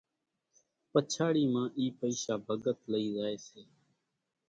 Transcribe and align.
پچاڙِي 0.91 1.43
مان 1.53 1.67
اِي 1.79 1.85
پئيشا 1.99 2.33
ڀڳت 2.45 2.79
لئِي 2.91 3.07
زائيَ 3.15 3.37
سي۔ 3.47 3.61